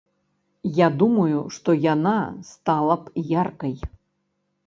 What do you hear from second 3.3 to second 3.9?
яркай.